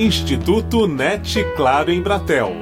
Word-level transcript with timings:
Instituto 0.00 0.86
NET 0.86 1.44
Claro 1.56 1.90
em 1.90 2.00
Bratel. 2.00 2.52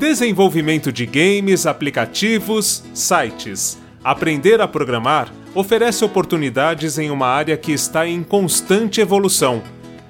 Desenvolvimento 0.00 0.90
de 0.90 1.06
games, 1.06 1.64
aplicativos, 1.64 2.82
sites. 2.92 3.78
Aprender 4.02 4.60
a 4.60 4.66
programar 4.66 5.32
oferece 5.54 6.04
oportunidades 6.04 6.98
em 6.98 7.08
uma 7.08 7.28
área 7.28 7.56
que 7.56 7.70
está 7.70 8.04
em 8.08 8.24
constante 8.24 9.00
evolução. 9.00 9.62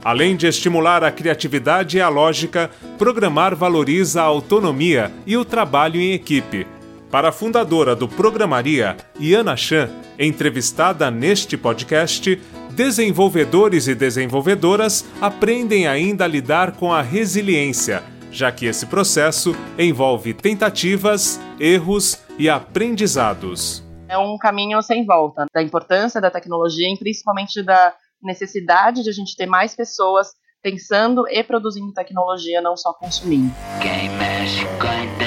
Além 0.03 0.35
de 0.35 0.47
estimular 0.47 1.05
a 1.05 1.13
criatividade 1.13 1.99
e 1.99 2.01
a 2.01 2.09
lógica, 2.09 2.71
programar 2.97 3.55
valoriza 3.55 4.23
a 4.23 4.25
autonomia 4.25 5.13
e 5.27 5.37
o 5.37 5.45
trabalho 5.45 6.01
em 6.01 6.15
equipe. 6.15 6.67
Para 7.11 7.29
a 7.29 7.33
fundadora 7.33 7.95
do 7.95 8.09
Programaria, 8.09 8.97
Iana 9.19 9.57
Chan, 9.57 9.89
entrevistada 10.19 11.11
neste 11.11 11.57
podcast, 11.57 12.37
desenvolvedores 12.73 13.87
e 13.87 13.95
desenvolvedoras 13.95 15.05
aprendem 15.21 15.87
ainda 15.87 16.25
a 16.25 16.29
lidar 16.29 16.73
com 16.73 16.93
a 16.93 17.01
resiliência, 17.01 18.03
já 18.31 18.51
que 18.51 18.67
esse 18.67 18.87
processo 18.87 19.55
envolve 19.79 20.35
tentativas, 20.35 21.41
erros 21.61 22.21
e 22.39 22.51
aprendizados. 22.51 23.85
É 24.09 24.19
um 24.19 24.37
caminho 24.37 24.83
sem 24.83 25.07
volta 25.07 25.47
da 25.55 25.63
importância 25.63 26.21
da 26.21 26.31
tecnologia 26.31 26.93
e 26.93 26.99
principalmente 26.99 27.63
da 27.63 27.95
necessidade 28.23 29.03
de 29.05 29.11
a 29.11 29.13
gente 29.13 29.37
ter 29.37 29.47
mais 29.47 29.77
pessoas 29.77 30.29
pensando 30.61 31.29
e 31.29 31.43
produzindo 31.45 31.93
tecnologia, 31.93 32.61
não 32.61 32.77
só 32.77 32.93
consumindo. 32.93 33.55
Quem 33.81 34.09
mexe 34.11 34.65
com 34.81 35.26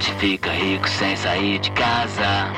a 0.00 0.02
internet 0.02 0.14
fica 0.14 0.50
rico 0.50 0.88
sem 0.88 1.16
sair 1.16 1.58
de 1.58 1.70
casa. 1.72 2.52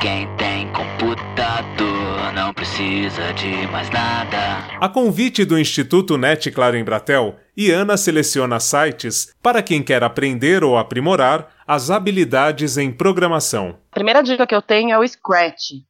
Quem 0.00 0.28
tem 0.36 0.68
computador 0.72 2.32
não 2.34 2.52
precisa 2.52 3.32
de 3.34 3.66
mais 3.68 3.88
nada. 3.90 4.66
A 4.80 4.88
convite 4.88 5.44
do 5.44 5.58
Instituto 5.58 6.18
NET 6.18 6.50
Claro 6.50 6.76
em 6.76 6.84
Bratel, 6.84 7.36
Iana 7.56 7.96
seleciona 7.96 8.60
sites 8.60 9.32
para 9.42 9.62
quem 9.62 9.82
quer 9.82 10.02
aprender 10.02 10.62
ou 10.62 10.76
aprimorar 10.76 11.48
as 11.66 11.90
habilidades 11.90 12.76
em 12.76 12.90
programação. 12.92 13.78
A 13.92 13.94
primeira 13.94 14.22
dica 14.22 14.46
que 14.46 14.54
eu 14.54 14.62
tenho 14.62 14.92
é 14.92 14.98
o 14.98 15.06
Scratch 15.06 15.82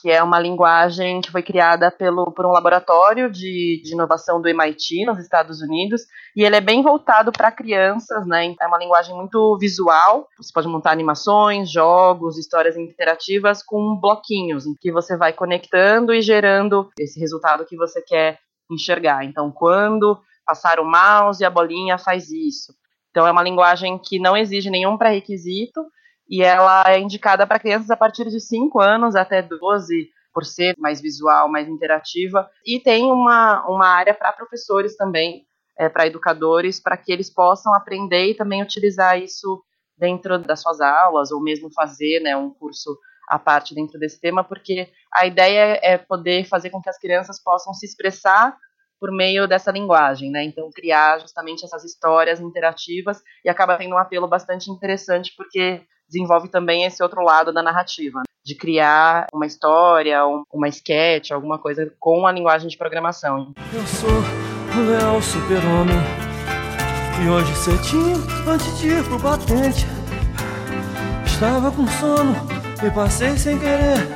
que 0.00 0.10
é 0.10 0.22
uma 0.22 0.38
linguagem 0.38 1.20
que 1.20 1.30
foi 1.30 1.42
criada 1.42 1.90
pelo, 1.90 2.32
por 2.32 2.46
um 2.46 2.52
laboratório 2.52 3.30
de, 3.30 3.80
de 3.84 3.92
inovação 3.92 4.40
do 4.40 4.48
MIT, 4.48 5.04
nos 5.04 5.18
Estados 5.18 5.60
Unidos, 5.60 6.02
e 6.34 6.44
ele 6.44 6.56
é 6.56 6.60
bem 6.60 6.82
voltado 6.82 7.32
para 7.32 7.50
crianças, 7.50 8.26
né? 8.26 8.54
É 8.60 8.66
uma 8.66 8.78
linguagem 8.78 9.14
muito 9.14 9.56
visual, 9.58 10.28
você 10.36 10.50
pode 10.52 10.68
montar 10.68 10.92
animações, 10.92 11.70
jogos, 11.70 12.38
histórias 12.38 12.76
interativas 12.76 13.62
com 13.62 13.98
bloquinhos, 14.00 14.66
em 14.66 14.74
que 14.80 14.92
você 14.92 15.16
vai 15.16 15.32
conectando 15.32 16.14
e 16.14 16.22
gerando 16.22 16.88
esse 16.98 17.18
resultado 17.18 17.66
que 17.66 17.76
você 17.76 18.00
quer 18.02 18.38
enxergar. 18.70 19.24
Então, 19.24 19.50
quando 19.50 20.18
passar 20.46 20.80
o 20.80 20.84
mouse 20.84 21.42
e 21.42 21.46
a 21.46 21.50
bolinha 21.50 21.98
faz 21.98 22.30
isso. 22.30 22.74
Então, 23.10 23.26
é 23.26 23.32
uma 23.32 23.42
linguagem 23.42 23.98
que 23.98 24.18
não 24.18 24.36
exige 24.36 24.70
nenhum 24.70 24.96
pré-requisito, 24.96 25.84
e 26.30 26.42
ela 26.44 26.84
é 26.86 27.00
indicada 27.00 27.44
para 27.44 27.58
crianças 27.58 27.90
a 27.90 27.96
partir 27.96 28.30
de 28.30 28.40
5 28.40 28.80
anos 28.80 29.16
até 29.16 29.42
12, 29.42 30.08
por 30.32 30.44
ser 30.44 30.76
mais 30.78 31.00
visual, 31.00 31.50
mais 31.50 31.68
interativa. 31.68 32.48
E 32.64 32.78
tem 32.78 33.10
uma, 33.10 33.66
uma 33.68 33.88
área 33.88 34.14
para 34.14 34.32
professores 34.32 34.96
também, 34.96 35.44
é, 35.76 35.88
para 35.88 36.06
educadores, 36.06 36.80
para 36.80 36.96
que 36.96 37.10
eles 37.10 37.28
possam 37.28 37.74
aprender 37.74 38.30
e 38.30 38.34
também 38.34 38.62
utilizar 38.62 39.18
isso 39.20 39.60
dentro 39.98 40.38
das 40.38 40.62
suas 40.62 40.80
aulas, 40.80 41.32
ou 41.32 41.42
mesmo 41.42 41.68
fazer 41.74 42.20
né, 42.20 42.36
um 42.36 42.50
curso 42.50 42.96
à 43.28 43.36
parte 43.36 43.74
dentro 43.74 43.98
desse 43.98 44.20
tema, 44.20 44.44
porque 44.44 44.88
a 45.12 45.26
ideia 45.26 45.80
é 45.82 45.98
poder 45.98 46.44
fazer 46.44 46.70
com 46.70 46.80
que 46.80 46.88
as 46.88 46.98
crianças 46.98 47.42
possam 47.42 47.74
se 47.74 47.86
expressar 47.86 48.56
por 49.00 49.10
meio 49.10 49.48
dessa 49.48 49.72
linguagem, 49.72 50.30
né? 50.30 50.44
Então 50.44 50.70
criar 50.70 51.18
justamente 51.20 51.64
essas 51.64 51.84
histórias 51.84 52.38
interativas 52.38 53.22
e 53.44 53.48
acaba 53.48 53.78
tendo 53.78 53.94
um 53.94 53.98
apelo 53.98 54.28
bastante 54.28 54.70
interessante 54.70 55.32
porque 55.36 55.82
desenvolve 56.10 56.48
também 56.48 56.84
esse 56.84 57.02
outro 57.02 57.22
lado 57.22 57.52
da 57.52 57.62
narrativa, 57.62 58.22
de 58.44 58.54
criar 58.56 59.26
uma 59.32 59.46
história, 59.46 60.20
uma 60.52 60.68
sketch, 60.68 61.30
alguma 61.30 61.58
coisa 61.58 61.92
com 62.00 62.26
a 62.26 62.32
linguagem 62.32 62.68
de 62.68 62.76
programação. 62.76 63.52
Eu 63.72 63.86
sou 63.86 64.10
o 64.10 64.90
Léo 64.90 65.22
Super-Homem 65.22 65.96
e 67.24 67.28
hoje 67.28 67.54
cedinho, 67.54 68.16
antes 68.48 68.78
de 68.80 68.88
ir 68.88 69.04
pro 69.04 69.18
batente, 69.18 69.86
estava 71.24 71.70
com 71.70 71.86
sono 71.86 72.34
e 72.84 72.90
passei 72.90 73.36
sem 73.36 73.58
querer 73.58 74.08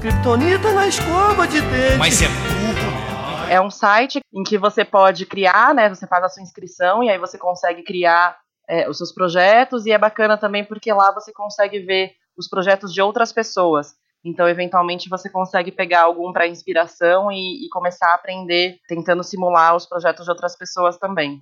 Kryptonita 0.00 0.72
na 0.72 0.86
escova 0.86 1.46
de 1.46 1.60
dente. 1.60 1.98
Mas 1.98 2.22
é 2.22 2.28
burro. 2.28 3.50
É 3.50 3.60
um 3.60 3.70
site 3.70 4.20
em 4.32 4.42
que 4.42 4.58
você 4.58 4.84
pode 4.84 5.26
criar, 5.26 5.74
né? 5.74 5.88
Você 5.88 6.06
faz 6.06 6.24
a 6.24 6.28
sua 6.28 6.42
inscrição 6.42 7.02
e 7.02 7.10
aí 7.10 7.18
você 7.18 7.38
consegue 7.38 7.82
criar 7.82 8.36
é, 8.68 8.88
os 8.88 8.98
seus 8.98 9.12
projetos 9.12 9.86
e 9.86 9.92
é 9.92 9.98
bacana 9.98 10.36
também 10.36 10.64
porque 10.64 10.92
lá 10.92 11.12
você 11.12 11.32
consegue 11.32 11.80
ver 11.80 12.12
os 12.36 12.48
projetos 12.48 12.92
de 12.92 13.00
outras 13.00 13.32
pessoas. 13.32 13.94
Então, 14.24 14.48
eventualmente, 14.48 15.08
você 15.08 15.30
consegue 15.30 15.70
pegar 15.70 16.02
algum 16.02 16.32
para 16.32 16.48
inspiração 16.48 17.30
e, 17.30 17.64
e, 17.64 17.68
começar 17.68 18.08
a 18.08 18.14
aprender 18.14 18.80
tentando 18.88 19.22
simular 19.22 19.76
os 19.76 19.86
projetos 19.86 20.24
de 20.24 20.30
outras 20.32 20.58
pessoas 20.58 20.98
também. 20.98 21.40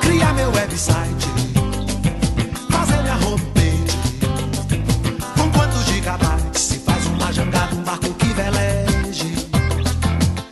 Criar 0.00 0.32
meu 0.34 0.48
website, 0.52 1.26
fazer 2.70 3.02
minha 3.02 3.16
homepage, 3.26 3.98
com 5.34 5.58
quantos 5.58 5.84
gigabytes 5.86 6.60
se 6.60 6.78
faz 6.78 7.04
uma 7.08 7.32
jangada, 7.32 7.74
um 7.74 7.82
barco 7.82 8.14
que 8.14 8.26
veleje. 8.26 9.34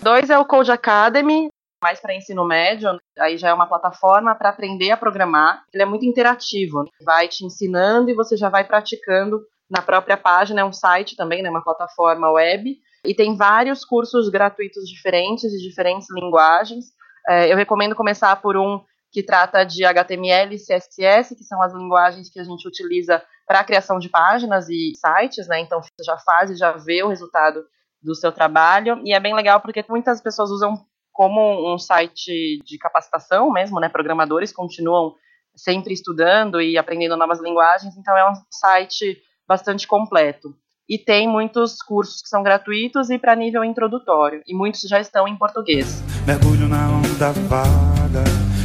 Dois 0.02 0.30
é 0.30 0.38
o 0.38 0.44
Code 0.44 0.72
Academy, 0.72 1.48
mais 1.82 2.00
para 2.00 2.14
ensino 2.14 2.44
médio, 2.46 2.90
aí 3.18 3.36
já 3.36 3.48
é 3.48 3.54
uma 3.54 3.66
plataforma 3.66 4.34
para 4.34 4.50
aprender 4.50 4.92
a 4.92 4.96
programar. 4.96 5.64
Ele 5.74 5.82
é 5.82 5.86
muito 5.86 6.06
interativo, 6.06 6.84
né? 6.84 6.90
vai 7.04 7.26
te 7.26 7.44
ensinando 7.44 8.08
e 8.08 8.14
você 8.14 8.36
já 8.36 8.48
vai 8.48 8.64
praticando 8.64 9.40
na 9.68 9.82
própria 9.82 10.16
página, 10.16 10.60
é 10.60 10.64
um 10.64 10.72
site 10.72 11.16
também, 11.16 11.42
né, 11.42 11.48
uma 11.48 11.64
plataforma 11.64 12.30
web, 12.30 12.76
e 13.06 13.14
tem 13.14 13.34
vários 13.34 13.84
cursos 13.84 14.28
gratuitos 14.28 14.86
diferentes, 14.86 15.50
de 15.50 15.66
diferentes 15.66 16.08
linguagens. 16.10 16.84
É, 17.26 17.50
eu 17.50 17.56
recomendo 17.56 17.94
começar 17.94 18.36
por 18.36 18.56
um 18.56 18.80
que 19.10 19.22
trata 19.22 19.64
de 19.64 19.84
HTML 19.84 20.54
e 20.54 20.58
CSS, 20.58 21.34
que 21.34 21.44
são 21.44 21.60
as 21.62 21.72
linguagens 21.72 22.30
que 22.30 22.38
a 22.38 22.44
gente 22.44 22.66
utiliza 22.68 23.22
para 23.46 23.60
a 23.60 23.64
criação 23.64 23.98
de 23.98 24.08
páginas 24.08 24.68
e 24.68 24.92
sites, 24.96 25.48
né? 25.48 25.60
Então 25.60 25.82
você 25.82 26.04
já 26.04 26.16
faz 26.18 26.50
e 26.50 26.56
já 26.56 26.72
vê 26.72 27.02
o 27.02 27.08
resultado 27.08 27.62
do 28.02 28.14
seu 28.14 28.32
trabalho. 28.32 29.00
E 29.04 29.12
é 29.12 29.20
bem 29.20 29.34
legal 29.34 29.60
porque 29.60 29.84
muitas 29.88 30.20
pessoas 30.20 30.50
usam 30.50 30.74
como 31.12 31.72
um 31.72 31.78
site 31.78 32.58
de 32.64 32.78
capacitação 32.78 33.50
mesmo, 33.52 33.78
né? 33.78 33.88
Programadores 33.88 34.52
continuam 34.52 35.14
sempre 35.54 35.92
estudando 35.92 36.60
e 36.60 36.78
aprendendo 36.78 37.16
novas 37.16 37.40
linguagens, 37.40 37.96
então 37.96 38.16
é 38.16 38.30
um 38.30 38.34
site 38.50 39.18
bastante 39.46 39.86
completo. 39.86 40.54
E 40.88 40.98
tem 40.98 41.28
muitos 41.28 41.80
cursos 41.80 42.20
que 42.22 42.28
são 42.28 42.42
gratuitos 42.42 43.08
e 43.10 43.18
para 43.18 43.36
nível 43.36 43.64
introdutório, 43.64 44.42
e 44.46 44.54
muitos 44.54 44.82
já 44.82 45.00
estão 45.00 45.28
em 45.28 45.36
português. 45.36 46.02
Mergulho 46.26 46.68
na 46.68 46.88
onda 46.88 47.32
vaga, 47.48 48.24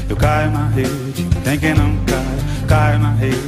eu 0.09 0.17
caio 0.17 0.51
na 0.51 0.67
rede, 0.67 1.23
tem 1.43 1.59
quem 1.59 1.73
não 1.73 1.95
cai, 2.05 2.67
caio 2.67 2.99
na 2.99 3.11
rede, 3.11 3.46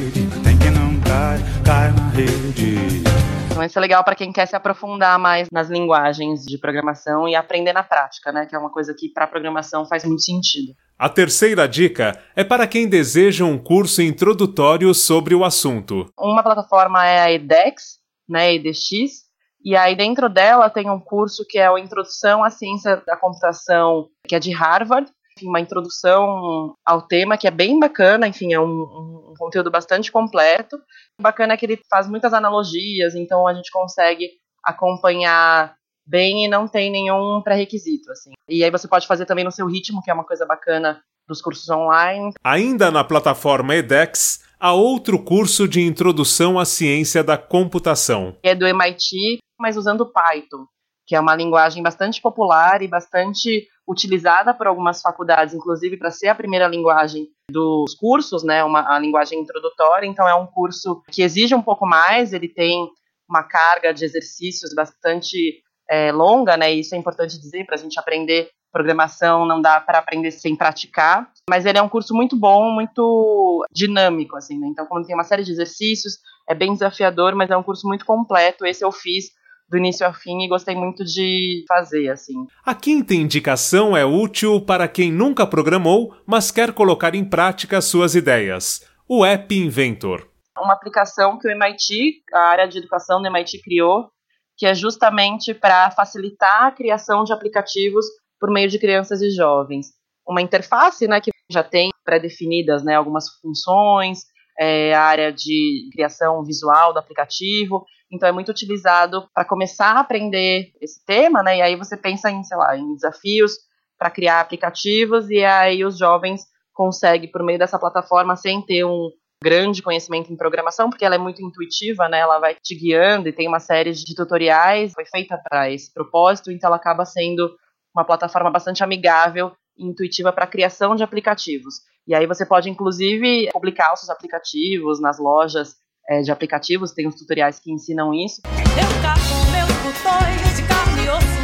Então 3.60 3.68
isso 3.68 3.78
é 3.78 3.82
legal 3.82 4.06
para 4.06 4.16
quem 4.16 4.32
quer 4.32 4.46
se 4.46 4.56
aprofundar 4.56 5.20
mais 5.20 5.50
nas 5.52 5.70
linguagens 5.70 6.46
de 6.46 6.58
programação 6.58 7.28
e 7.28 7.36
aprender 7.36 7.74
na 7.74 7.84
prática, 7.84 8.32
né? 8.32 8.46
Que 8.46 8.56
é 8.56 8.58
uma 8.58 8.72
coisa 8.72 8.96
que 8.98 9.10
para 9.10 9.28
programação 9.28 9.86
faz 9.86 10.06
muito 10.06 10.22
sentido. 10.22 10.74
A 10.98 11.10
terceira 11.10 11.68
dica 11.68 12.18
é 12.38 12.44
para 12.46 12.66
quem 12.66 12.88
deseja 12.88 13.44
um 13.44 13.58
curso 13.58 14.02
introdutório 14.02 14.94
sobre 14.94 15.36
o 15.36 15.44
assunto. 15.44 16.06
Uma 16.18 16.42
plataforma 16.42 17.06
é 17.06 17.20
a 17.20 17.32
edX, 17.34 18.00
né, 18.30 18.54
EDX, 18.54 19.26
e 19.66 19.76
aí 19.76 19.94
dentro 19.94 20.30
dela 20.30 20.70
tem 20.70 20.90
um 20.90 21.00
curso 21.00 21.46
que 21.46 21.58
é 21.60 21.68
a 21.68 21.78
Introdução 21.78 22.42
à 22.42 22.50
Ciência 22.50 23.04
da 23.06 23.18
Computação, 23.18 24.08
que 24.26 24.36
é 24.36 24.40
de 24.40 24.54
Harvard, 24.54 25.12
enfim, 25.40 25.48
uma 25.48 25.60
introdução 25.60 26.76
ao 26.86 27.02
tema 27.02 27.38
que 27.38 27.48
é 27.48 27.52
bem 27.52 27.80
bacana, 27.80 28.28
enfim, 28.28 28.54
é 28.54 28.60
um, 28.60 29.32
um 29.32 29.34
conteúdo 29.38 29.72
bastante 29.72 30.12
completo 30.12 30.78
bacana 31.20 31.54
é 31.54 31.58
que 31.58 31.66
ele 31.66 31.80
faz 31.90 32.08
muitas 32.08 32.34
analogias, 32.34 33.14
então 33.14 33.48
a 33.48 33.54
gente 33.54 33.72
consegue 33.72 34.30
acompanhar 34.64 35.76
bem 36.08 36.46
e 36.46 36.48
não 36.48 36.68
tem 36.68 36.92
nenhum 36.92 37.42
pré-requisito, 37.42 38.12
assim. 38.12 38.32
E 38.48 38.64
aí 38.64 38.72
você 38.72 38.88
pode 38.88 39.06
fazer 39.06 39.26
também 39.26 39.44
no 39.44 39.52
seu 39.52 39.68
ritmo, 39.68 40.02
que 40.02 40.10
é 40.10 40.14
uma 40.14 40.24
coisa 40.24 40.46
bacana 40.46 41.02
dos 41.28 41.42
cursos 41.42 41.70
online. 41.70 42.32
Ainda 42.44 42.90
na 42.90 43.04
plataforma 43.04 43.76
edX, 43.76 44.44
há 44.60 44.74
outro 44.74 45.24
curso 45.24 45.68
de 45.68 45.82
introdução 45.82 46.58
à 46.58 46.66
ciência 46.66 47.24
da 47.24 47.38
computação. 47.38 48.36
É 48.42 48.56
do 48.56 48.66
MIT, 48.66 49.40
mas 49.60 49.78
usando 49.78 50.12
Python, 50.12 50.66
que 51.06 51.16
é 51.16 51.20
uma 51.20 51.36
linguagem 51.36 51.84
bastante 51.84 52.20
popular 52.22 52.82
e 52.82 52.88
bastante 52.88 53.68
utilizada 53.90 54.54
por 54.54 54.68
algumas 54.68 55.02
faculdades, 55.02 55.56
inclusive 55.56 55.98
para 55.98 56.12
ser 56.12 56.28
a 56.28 56.36
primeira 56.36 56.68
linguagem 56.68 57.28
dos 57.50 57.96
cursos, 57.96 58.44
né, 58.44 58.64
uma 58.64 58.96
a 58.96 59.00
linguagem 59.00 59.40
introdutória. 59.40 60.06
Então 60.06 60.28
é 60.28 60.36
um 60.36 60.46
curso 60.46 61.02
que 61.12 61.24
exige 61.24 61.56
um 61.56 61.62
pouco 61.62 61.88
mais. 61.88 62.32
Ele 62.32 62.48
tem 62.48 62.88
uma 63.28 63.44
carga 63.44 63.92
de 63.92 64.06
exercícios 64.06 64.74
bastante 64.76 65.64
é, 65.90 66.12
longa, 66.12 66.56
né? 66.56 66.72
Isso 66.72 66.94
é 66.94 66.98
importante 66.98 67.40
dizer 67.40 67.66
para 67.66 67.76
a 67.76 67.80
gente 67.80 68.00
aprender 68.00 68.50
programação 68.72 69.48
não 69.48 69.62
dá 69.62 69.80
para 69.80 69.98
aprender 69.98 70.32
sem 70.32 70.56
praticar, 70.56 71.28
mas 71.50 71.66
ele 71.66 71.80
é 71.80 71.82
um 71.82 71.90
curso 71.90 72.14
muito 72.14 72.36
bom, 72.36 72.72
muito 72.72 73.66
dinâmico, 73.72 74.38
assim, 74.38 74.60
né? 74.60 74.68
Então, 74.68 74.86
como 74.86 75.04
tem 75.04 75.16
uma 75.16 75.24
série 75.24 75.44
de 75.44 75.52
exercícios, 75.52 76.20
é 76.48 76.54
bem 76.54 76.74
desafiador, 76.74 77.36
mas 77.36 77.50
é 77.50 77.58
um 77.58 77.64
curso 77.64 77.88
muito 77.88 78.06
completo. 78.06 78.66
Esse 78.66 78.86
eu 78.86 78.92
fiz 78.92 79.32
do 79.70 79.78
início 79.78 80.06
ao 80.06 80.14
fim 80.14 80.44
e 80.44 80.48
gostei 80.48 80.76
muito 80.76 81.04
de 81.04 81.64
fazer, 81.68 82.10
assim. 82.10 82.34
A 82.66 82.74
quinta 82.74 83.14
indicação 83.14 83.96
é 83.96 84.04
útil 84.04 84.60
para 84.60 84.88
quem 84.88 85.12
nunca 85.12 85.46
programou, 85.46 86.16
mas 86.26 86.52
quer 86.52 86.74
colocar 86.74 87.14
em 87.14 87.24
prática 87.24 87.82
suas 87.82 88.16
ideias. 88.16 88.82
O 89.08 89.24
App 89.24 89.54
Inventor. 89.56 90.28
Uma 90.58 90.74
aplicação 90.74 91.38
que 91.38 91.48
o 91.48 91.52
MIT, 91.52 92.24
a 92.34 92.40
área 92.40 92.68
de 92.68 92.80
educação 92.80 93.22
do 93.22 93.28
MIT 93.28 93.62
criou, 93.62 94.10
que 94.58 94.66
é 94.66 94.74
justamente 94.74 95.54
para 95.54 95.90
facilitar 95.92 96.66
a 96.66 96.72
criação 96.72 97.24
de 97.24 97.32
aplicativos 97.32 98.06
por 98.40 98.52
meio 98.52 98.68
de 98.68 98.80
crianças 98.80 99.22
e 99.22 99.30
jovens. 99.30 99.88
Uma 100.28 100.42
interface, 100.42 101.08
né, 101.08 101.22
que 101.22 101.32
já 101.50 101.64
tem 101.64 101.90
pré-definidas, 102.04 102.84
né, 102.84 102.96
algumas 102.96 103.26
funções, 103.42 104.20
é, 104.60 104.94
a 104.94 105.02
área 105.02 105.32
de 105.32 105.90
criação 105.94 106.44
visual 106.44 106.92
do 106.92 107.00
aplicativo, 107.00 107.86
então 108.12 108.28
é 108.28 108.32
muito 108.32 108.50
utilizado 108.50 109.28
para 109.34 109.46
começar 109.46 109.94
a 109.94 110.00
aprender 110.00 110.72
esse 110.82 111.04
tema, 111.06 111.44
né? 111.44 111.58
E 111.58 111.62
aí 111.62 111.76
você 111.76 111.96
pensa 111.96 112.30
em, 112.30 112.44
sei 112.44 112.58
lá, 112.58 112.76
em 112.76 112.94
desafios 112.96 113.54
para 113.98 114.10
criar 114.10 114.40
aplicativos 114.40 115.30
e 115.30 115.44
aí 115.44 115.84
os 115.84 115.98
jovens 115.98 116.44
conseguem 116.74 117.30
por 117.30 117.44
meio 117.44 117.60
dessa 117.60 117.78
plataforma 117.78 118.36
sem 118.36 118.62
ter 118.62 118.86
um 118.86 119.10
grande 119.44 119.82
conhecimento 119.82 120.32
em 120.32 120.38
programação, 120.38 120.90
porque 120.90 121.06
ela 121.06 121.16
é 121.16 121.18
muito 121.18 121.42
intuitiva, 121.42 122.10
né? 122.10 122.20
Ela 122.20 122.40
vai 122.40 122.56
te 122.56 122.76
guiando 122.76 123.30
e 123.30 123.34
tem 123.34 123.48
uma 123.48 123.60
série 123.60 123.92
de 123.92 124.16
tutoriais, 124.16 124.94
foi 124.94 125.06
feita 125.06 125.40
para 125.50 125.72
esse 125.72 125.94
propósito, 125.94 126.52
então 126.52 126.68
ela 126.68 126.78
acaba 126.78 127.06
sendo 127.06 127.50
uma 127.96 128.04
plataforma 128.04 128.52
bastante 128.52 128.84
amigável 128.84 129.52
e 129.78 129.86
intuitiva 129.86 130.32
para 130.34 130.44
a 130.46 130.48
criação 130.48 130.96
de 130.96 131.04
aplicativos. 131.04 131.76
E 132.08 132.14
aí 132.16 132.26
você 132.26 132.46
pode, 132.46 132.70
inclusive, 132.70 133.50
publicar 133.52 133.94
os 133.94 134.02
seus 134.02 134.10
aplicativos 134.10 135.00
nas 135.00 135.20
lojas 135.20 135.76
é, 136.10 136.22
de 136.22 136.32
aplicativos, 136.32 136.92
tem 136.92 137.08
os 137.08 137.14
tutoriais 137.14 137.60
que 137.60 137.72
ensinam 137.72 138.12
isso. 138.14 138.42
Eu 138.46 139.02
caço 139.04 139.36
meus 139.52 139.70
botões 139.84 140.56
de 140.58 140.68
carne 140.68 141.06
e 141.06 141.10
osso, 141.10 141.40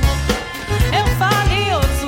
eu 0.90 1.06
valioso, 1.20 2.08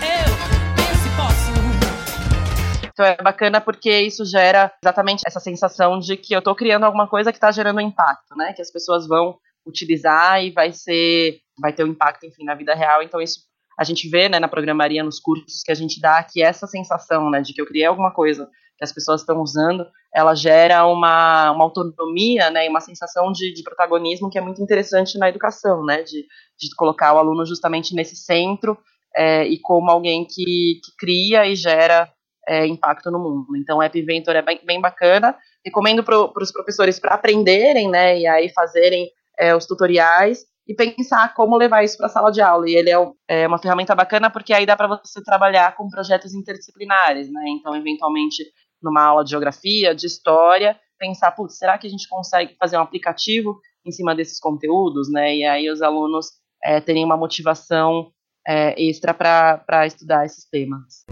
eu 0.00 0.30
penso 0.76 1.08
e 1.08 1.16
posso. 1.16 2.86
Então 2.92 3.04
é 3.04 3.16
bacana 3.16 3.60
porque 3.60 4.00
isso 4.00 4.24
gera 4.24 4.72
exatamente 4.80 5.22
essa 5.26 5.40
sensação 5.40 5.98
de 5.98 6.16
que 6.16 6.32
eu 6.32 6.38
estou 6.38 6.54
criando 6.54 6.84
alguma 6.84 7.08
coisa 7.08 7.32
que 7.32 7.38
está 7.38 7.50
gerando 7.50 7.80
impacto, 7.80 8.36
né? 8.36 8.52
Que 8.52 8.62
as 8.62 8.70
pessoas 8.70 9.08
vão 9.08 9.36
utilizar 9.66 10.44
e 10.44 10.52
vai 10.52 10.72
ser, 10.72 11.40
vai 11.60 11.72
ter 11.72 11.82
um 11.82 11.88
impacto, 11.88 12.24
enfim, 12.24 12.44
na 12.44 12.54
vida 12.54 12.72
real. 12.72 13.02
Então 13.02 13.20
isso 13.20 13.40
a 13.78 13.82
gente 13.82 14.08
vê, 14.08 14.28
né, 14.28 14.38
na 14.38 14.48
programaria, 14.48 15.02
nos 15.02 15.20
cursos 15.20 15.62
que 15.62 15.72
a 15.72 15.74
gente 15.74 16.00
dá, 16.00 16.22
que 16.22 16.40
essa 16.40 16.66
sensação, 16.66 17.28
né, 17.28 17.42
de 17.42 17.52
que 17.52 17.60
eu 17.60 17.66
criei 17.66 17.84
alguma 17.84 18.10
coisa 18.10 18.48
que 18.76 18.84
as 18.84 18.92
pessoas 18.92 19.22
estão 19.22 19.40
usando, 19.40 19.86
ela 20.14 20.34
gera 20.34 20.86
uma, 20.86 21.50
uma 21.50 21.64
autonomia, 21.64 22.50
né, 22.50 22.66
e 22.66 22.68
uma 22.68 22.80
sensação 22.80 23.32
de, 23.32 23.52
de 23.52 23.62
protagonismo 23.62 24.30
que 24.30 24.38
é 24.38 24.40
muito 24.40 24.62
interessante 24.62 25.18
na 25.18 25.28
educação, 25.28 25.84
né, 25.84 26.02
de, 26.02 26.24
de 26.58 26.74
colocar 26.76 27.14
o 27.14 27.18
aluno 27.18 27.44
justamente 27.46 27.94
nesse 27.94 28.16
centro 28.16 28.78
é, 29.14 29.46
e 29.46 29.58
como 29.60 29.90
alguém 29.90 30.24
que, 30.24 30.80
que 30.84 30.96
cria 30.98 31.46
e 31.46 31.56
gera 31.56 32.10
é, 32.46 32.66
impacto 32.66 33.10
no 33.10 33.18
mundo. 33.18 33.56
Então, 33.56 33.78
o 33.78 33.82
App 33.82 33.98
Inventor 33.98 34.36
é 34.36 34.42
bem, 34.42 34.60
bem 34.64 34.80
bacana. 34.80 35.36
Recomendo 35.64 36.04
para 36.04 36.18
os 36.18 36.52
professores 36.52 37.00
para 37.00 37.14
aprenderem, 37.14 37.88
né, 37.88 38.18
e 38.18 38.26
aí 38.26 38.48
fazerem 38.50 39.10
é, 39.38 39.54
os 39.54 39.66
tutoriais 39.66 40.44
e 40.66 40.74
pensar 40.74 41.32
como 41.34 41.56
levar 41.56 41.84
isso 41.84 41.96
para 41.96 42.06
a 42.06 42.10
sala 42.10 42.30
de 42.30 42.40
aula. 42.40 42.68
E 42.68 42.74
ele 42.74 42.90
é, 42.90 42.96
é, 43.28 43.46
uma 43.46 43.58
ferramenta 43.58 43.94
bacana 43.94 44.30
porque 44.30 44.52
aí 44.52 44.66
dá 44.66 44.76
para 44.76 44.88
você 44.88 45.22
trabalhar 45.22 45.76
com 45.76 45.88
projetos 45.88 46.34
interdisciplinares, 46.34 47.30
né? 47.30 47.42
Então, 47.48 47.74
eventualmente, 47.76 48.42
numa 48.82 49.02
aula 49.02 49.24
de 49.24 49.30
geografia, 49.30 49.94
de 49.94 50.06
história, 50.06 50.78
pensar, 50.98 51.32
putz, 51.32 51.58
será 51.58 51.78
que 51.78 51.86
a 51.86 51.90
gente 51.90 52.08
consegue 52.08 52.56
fazer 52.58 52.76
um 52.76 52.82
aplicativo 52.82 53.58
em 53.84 53.90
cima 53.90 54.14
desses 54.14 54.38
conteúdos, 54.40 55.10
né? 55.10 55.36
E 55.36 55.44
aí 55.44 55.70
os 55.70 55.82
alunos 55.82 56.26
é, 56.62 56.80
terem 56.80 57.04
uma 57.04 57.16
motivação 57.16 58.10
é, 58.46 58.80
extra 58.80 59.14
para 59.14 59.86
estudar 59.86 60.24
esses 60.24 60.48
temas. 60.48 61.04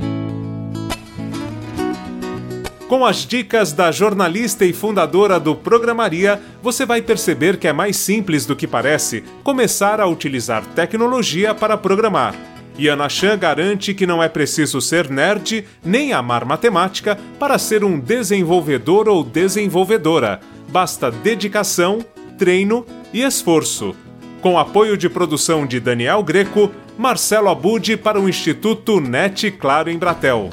Com 2.89 3.05
as 3.05 3.27
dicas 3.27 3.73
da 3.73 3.91
jornalista 3.91 4.65
e 4.65 4.73
fundadora 4.73 5.41
do 5.41 5.57
Programaria, 5.57 6.41
você 6.63 6.85
vai 6.85 7.01
perceber 7.01 7.59
que 7.59 7.67
é 7.67 7.73
mais 7.73 7.97
simples 7.97 8.45
do 8.45 8.55
que 8.55 8.67
parece 8.67 9.23
começar 9.43 10.01
a 10.01 10.07
utilizar 10.07 10.65
tecnologia 10.75 11.55
para 11.55 11.79
programar. 11.79 12.54
E 12.77 12.89
Ana 12.89 13.09
Chan 13.09 13.39
garante 13.39 13.95
que 13.95 14.07
não 14.07 14.23
é 14.23 14.29
preciso 14.29 14.81
ser 14.81 15.09
nerd 15.09 15.65
nem 15.85 16.13
amar 16.13 16.45
matemática 16.45 17.19
para 17.39 17.59
ser 17.59 17.85
um 17.85 17.99
desenvolvedor 17.99 19.09
ou 19.09 19.23
desenvolvedora. 19.23 20.41
Basta 20.69 21.11
dedicação, 21.11 22.05
treino 22.37 22.85
e 23.13 23.23
esforço. 23.23 23.95
Com 24.41 24.59
apoio 24.59 24.97
de 24.97 25.09
produção 25.09 25.65
de 25.67 25.79
Daniel 25.79 26.23
Greco, 26.23 26.71
Marcelo 26.99 27.49
Abud 27.49 27.97
para 27.97 28.21
o 28.21 28.29
Instituto 28.29 29.01
NET 29.01 29.53
Claro 29.53 29.89
em 29.89 29.97
Bratel. 29.97 30.51